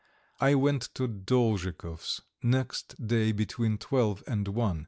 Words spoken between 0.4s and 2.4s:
went to Dolzhikov's